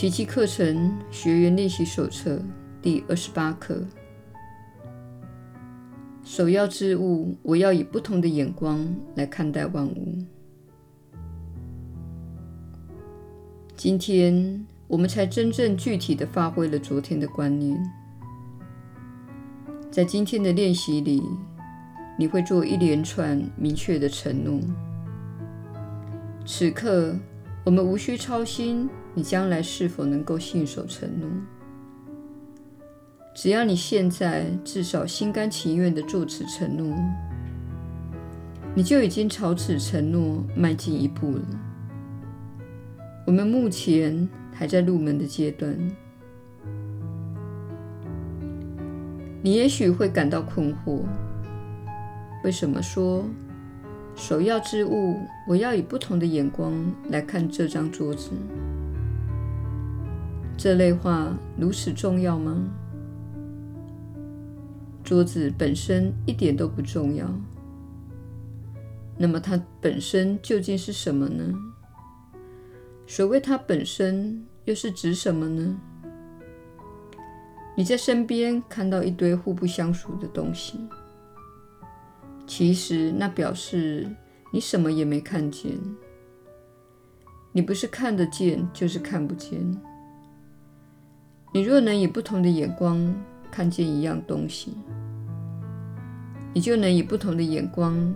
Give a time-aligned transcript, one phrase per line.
[0.00, 2.40] 奇迹课程学员练习手册
[2.80, 3.84] 第二十八课：
[6.24, 8.82] 首要之物，我要以不同的眼光
[9.16, 10.16] 来看待万物。
[13.76, 17.78] 今天，我们才真正具体地发挥了昨天的观念。
[19.90, 21.22] 在今天的练习里，
[22.18, 24.58] 你会做一连串明确的承诺。
[26.46, 27.14] 此刻，
[27.66, 28.88] 我们无需操心
[29.20, 31.28] 你将来是否能够信守承诺。
[33.34, 36.96] 只要你现在至少心甘情愿地做此承诺，
[38.74, 41.42] 你就已经朝此承诺迈进一步了。
[43.26, 45.76] 我们目前还在入门的阶段，
[49.42, 51.02] 你也许会感到困惑：
[52.42, 53.26] 为什么说
[54.16, 56.72] 首要之物，我要以不同的眼光
[57.10, 58.30] 来看这张桌子？
[60.62, 62.54] 这类话如此重要吗？
[65.02, 67.26] 桌子本身一点都不重要，
[69.16, 71.50] 那么它本身究竟是什么呢？
[73.06, 75.80] 所谓它本身，又是指什么呢？
[77.74, 80.78] 你在身边看到一堆互不相属的东西，
[82.46, 84.06] 其实那表示
[84.52, 85.72] 你什么也没看见。
[87.50, 89.58] 你不是看得见，就是看不见。
[91.52, 93.12] 你若能以不同的眼光
[93.50, 94.72] 看见一样东西，
[96.54, 98.14] 你就能以不同的眼光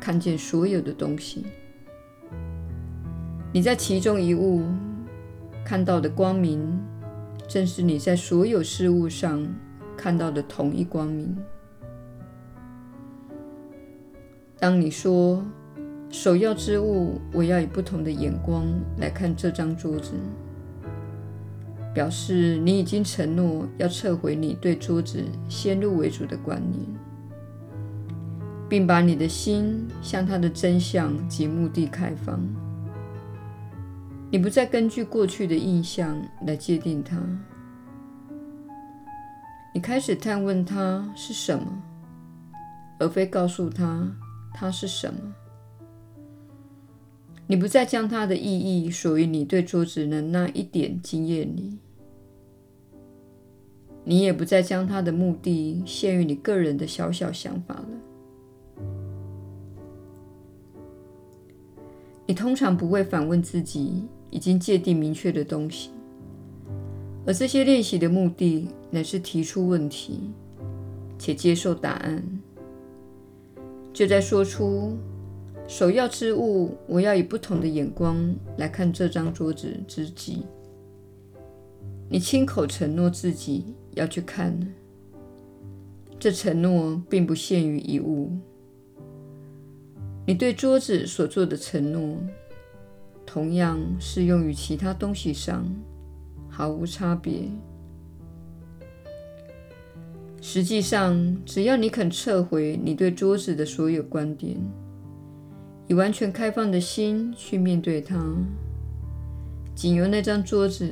[0.00, 1.46] 看见所有的东西。
[3.52, 4.64] 你在其中一物
[5.64, 6.76] 看到的光明，
[7.46, 9.46] 正是你在所有事物上
[9.96, 11.36] 看到的同一光明。
[14.58, 15.44] 当你说
[16.10, 18.66] “首要之物，我要以不同的眼光
[18.98, 20.14] 来看这张桌子”，
[21.94, 26.84] 表示你已经承诺要撤回你对桌子先入为主的观念，
[28.68, 32.40] 并把你的心向它的真相及目的开放。
[34.30, 37.16] 你不再根据过去的印象来界定它，
[39.72, 41.64] 你开始探问它是什么，
[42.98, 44.10] 而非告诉他
[44.52, 45.20] 它是什么。
[47.46, 51.78] 你不再将它的意义锁于你对桌子的那一点经验里，
[54.04, 57.88] 你也不再将它的目的限于你个人的小小想法了。
[62.26, 64.04] 你通常不会反问自己。
[64.30, 65.90] 已经界定明确的东西，
[67.24, 70.18] 而这些练习的目的乃是提出问题，
[71.16, 72.20] 且接受答案。
[73.92, 74.98] 就在说出
[75.66, 80.44] 首要之物，我要以不同的眼光来看这张桌子之际，
[82.08, 84.58] 你亲口承诺自己要去看。
[86.18, 88.30] 这承诺并不限于一物，
[90.26, 92.18] 你对桌子所做的承诺。
[93.26, 95.66] 同样适用于其他东西上，
[96.48, 97.48] 毫无差别。
[100.40, 104.56] 实际上，只要你肯撤回你对桌子的所有观点，
[105.86, 108.18] 以完全开放的心去面对它，
[109.74, 110.90] 仅由那张桌子，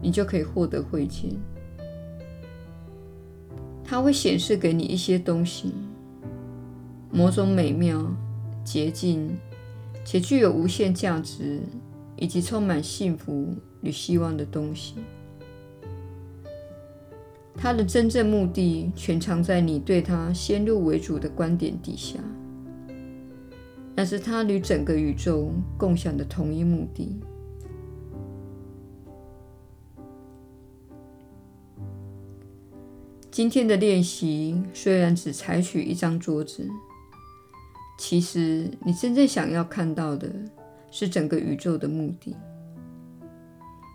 [0.00, 1.30] 你就可以获得慧见。
[3.84, 5.72] 它会显示给你一些东西，
[7.10, 8.10] 某种美妙、
[8.64, 9.36] 洁净。
[10.02, 11.60] 且具有无限价值
[12.16, 14.94] 以及充满幸福与希望的东西，
[17.54, 22.18] 它的真正目的全藏在你对它先入为主的观点底下。
[24.00, 27.20] 那是它与整个宇宙共享的同一目的。
[33.30, 36.66] 今天的练习虽然只采取一张桌子。
[37.98, 40.32] 其实，你真正想要看到的
[40.90, 42.34] 是整个宇宙的目的。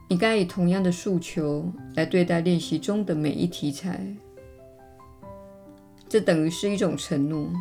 [0.08, 4.16] 你该以同样的诉求来对待练习中的每一题材，
[6.08, 7.52] 这等于是一种承诺。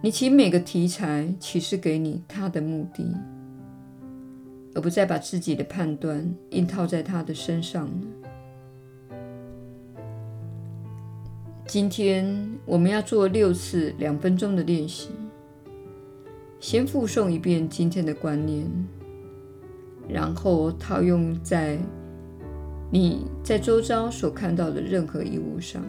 [0.00, 3.04] 你请每个题材启示给你它的目的，
[4.74, 7.90] 而不再把自己的判断硬套在它的身上。
[11.66, 15.10] 今天我们要做六次两分钟的练习。
[16.60, 18.64] 先复诵一遍今天的观念，
[20.08, 21.76] 然后套用在
[22.90, 25.82] 你在周遭所看到的任何一物上，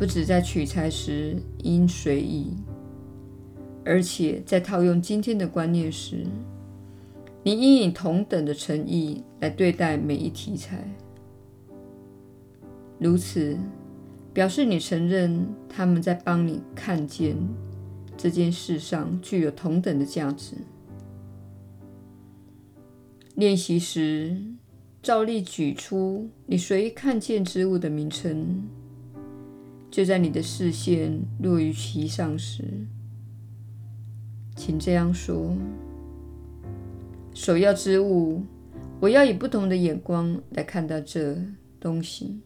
[0.00, 2.56] 不止在取材时应随意，
[3.84, 6.24] 而且在套用今天的观念时，
[7.42, 10.82] 你应以同等的诚意来对待每一题材，
[12.98, 13.58] 如此
[14.32, 17.36] 表示你承认他们在帮你看见
[18.16, 20.56] 这件事上具有同等的价值。
[23.34, 24.34] 练习时，
[25.02, 28.62] 照例举出你随意看见之物的名称，
[29.90, 32.62] 就在你的视线落于其上时，
[34.54, 35.56] 请这样说。
[37.34, 38.42] 首要之物，
[39.00, 41.36] 我要以不同的眼光来看待这
[41.80, 42.40] 东西。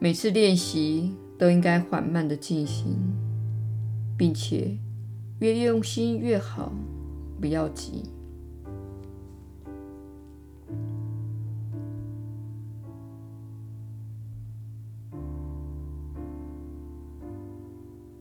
[0.00, 2.96] 每次练习都应该缓慢地进行，
[4.16, 4.76] 并且
[5.38, 6.72] 越用心越好，
[7.40, 8.02] 不要急。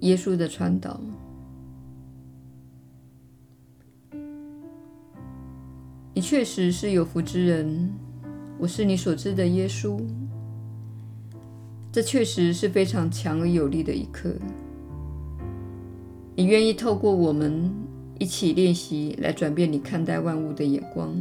[0.05, 0.99] 耶稣的传导。
[6.13, 7.91] 你确实是有福之人，
[8.59, 9.99] 我是你所知的耶稣。
[11.91, 14.31] 这确实是非常强而有力的一刻。
[16.35, 17.71] 你愿意透过我们
[18.19, 21.15] 一起练习来转变你看待万物的眼光。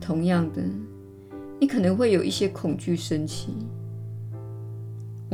[0.00, 0.62] 同样的，
[1.60, 3.52] 你可能会有一些恐惧升起。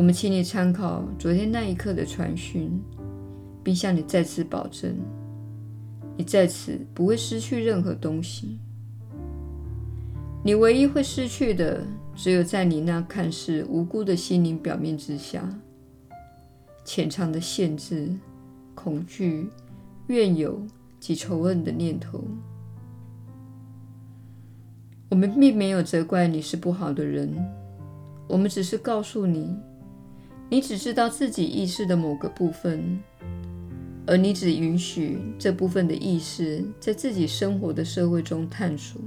[0.01, 2.71] 我们请你参考昨天那一刻的传讯，
[3.63, 4.97] 并向你再次保证。
[6.17, 8.59] 你在此不会失去任何东西，
[10.43, 11.85] 你唯一会失去的，
[12.17, 15.47] 只有在你那看似无辜的心灵表面之下，
[16.83, 18.09] 潜藏的限制、
[18.75, 19.51] 恐惧、
[20.07, 20.63] 怨尤
[20.99, 22.25] 及仇恨的念头。
[25.11, 27.31] 我们并没有责怪你是不好的人，
[28.27, 29.55] 我们只是告诉你，
[30.51, 33.01] 你只知道自己意识的某个部分。
[34.07, 39.01] 而你只允许这部分的意识在自己生活的社会中探索。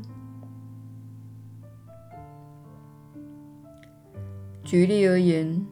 [4.63, 5.66] 举例而言，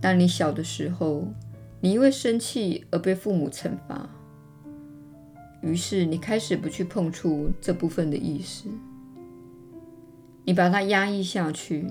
[0.00, 1.26] 当你小的时候，
[1.80, 4.08] 你因为生气而被父母惩罚，
[5.60, 8.68] 于是你开始不去碰触这部分的意识，
[10.44, 11.84] 你把它压抑下去，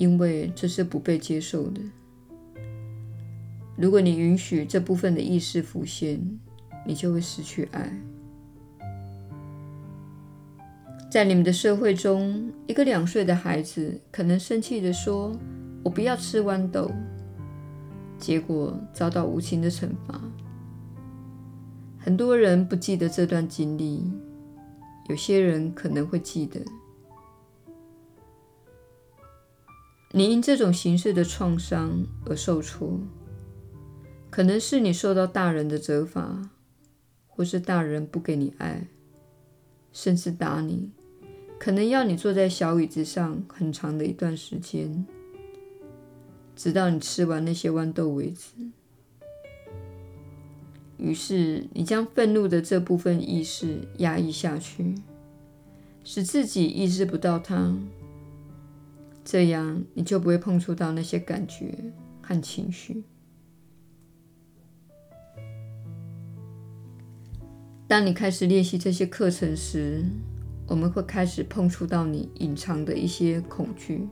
[0.00, 1.80] 因为这是不被接受的。
[3.76, 6.18] 如果你允许这部分的意识浮现，
[6.86, 7.92] 你就会失去爱。
[11.10, 15.36] 在你们的社会中，一个两岁的孩子可能生气地说
[15.84, 16.90] ：“我不要吃豌豆。”
[18.16, 20.18] 结果遭到无情的惩罚。
[21.98, 24.10] 很多人不记得这段经历，
[25.10, 26.58] 有些人可能会记得。
[30.12, 33.00] 你因这种形式的创伤而受挫。
[34.30, 36.50] 可能是你受到大人的责罚，
[37.26, 38.86] 或是大人不给你爱，
[39.92, 40.92] 甚至打你，
[41.58, 45.04] 可能要你坐在小椅子上很长的一段时间，
[46.54, 48.52] 直到你吃完那些豌豆为止。
[50.96, 54.94] 于是你将愤怒的这部分意识压抑下去，
[56.04, 57.76] 使自己意识不到它，
[59.24, 61.74] 这样你就不会碰触到那些感觉
[62.22, 63.04] 和情绪。
[67.86, 70.04] 当你开始练习这些课程时，
[70.68, 74.06] 我们会开始碰触到你隐藏的一些恐惧。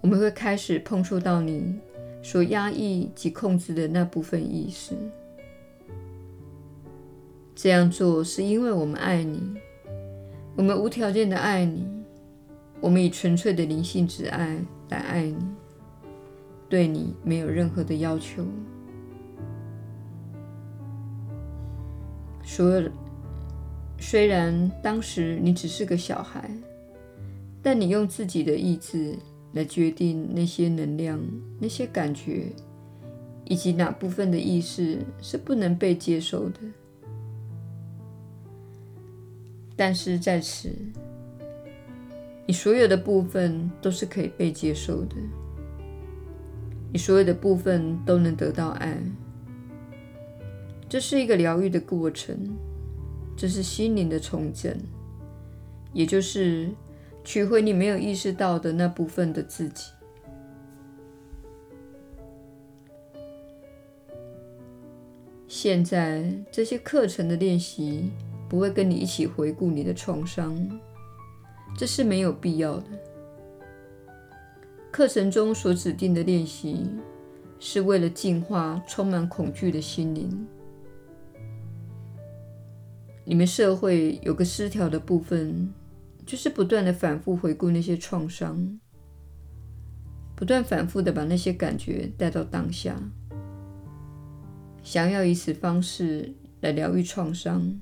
[0.00, 1.76] 我们会开始碰触到你
[2.22, 4.96] 所压抑及控制的那部分意识。
[7.56, 9.42] 这样做是因为我们爱你，
[10.54, 11.84] 我们无条件的爱你，
[12.80, 14.56] 我们以纯粹的灵性之爱
[14.88, 15.36] 来爱你，
[16.68, 18.46] 对你没有任何的要求。
[22.42, 22.82] 说，
[23.98, 26.50] 虽然当时你只是个小孩，
[27.62, 29.18] 但你用自己的意志
[29.52, 31.20] 来决定那些能量、
[31.58, 32.46] 那些感觉，
[33.44, 36.60] 以及哪部分的意识是不能被接受的。
[39.76, 40.72] 但是在此，
[42.48, 45.16] 你所有的部分都是可以被接受的，
[46.90, 48.98] 你所有的部分都能得到爱。
[50.88, 52.56] 这是一个疗愈的过程，
[53.36, 54.74] 这是心灵的重整，
[55.92, 56.70] 也就是
[57.22, 59.90] 取回你没有意识到的那部分的自己。
[65.46, 68.10] 现在这些课程的练习
[68.48, 70.56] 不会跟你一起回顾你的创伤，
[71.76, 72.86] 这是没有必要的。
[74.90, 76.88] 课程中所指定的练习
[77.60, 80.46] 是为了净化充满恐惧的心灵。
[83.24, 85.72] 你们社会有个失调的部分，
[86.24, 88.80] 就是不断的反复回顾那些创伤，
[90.34, 92.96] 不断反复的把那些感觉带到当下，
[94.82, 96.32] 想要以此方式
[96.62, 97.78] 来疗愈创伤。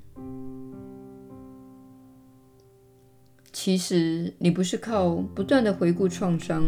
[3.67, 6.63] 其实你不是靠不断的回顾创伤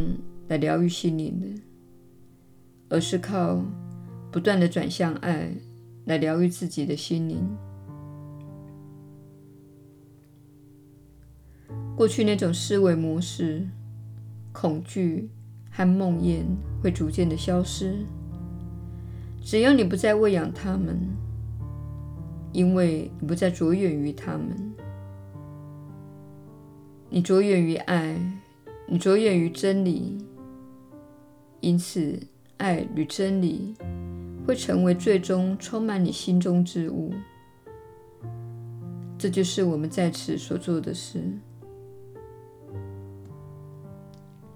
[0.49, 1.47] 来疗愈心灵的，
[2.89, 3.63] 而是靠
[4.29, 5.49] 不断的转向爱
[6.03, 7.37] 来疗愈自己的心灵。
[11.95, 13.65] 过去那种思维模式、
[14.51, 15.29] 恐惧
[15.71, 16.43] 和梦魇
[16.83, 17.95] 会逐渐的消失，
[19.41, 20.99] 只要你不再喂养他们，
[22.51, 24.68] 因为你不再着眼于他们，
[27.11, 28.15] 你着眼于爱，
[28.87, 30.17] 你着眼于真理，
[31.59, 32.19] 因此
[32.57, 33.73] 爱与真理
[34.45, 37.11] 会成为最终充满你心中之物。
[39.17, 41.19] 这就是我们在此所做的事。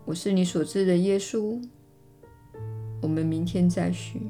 [0.05, 1.59] 我是你所知的耶稣。
[3.01, 4.21] 我们明天再续。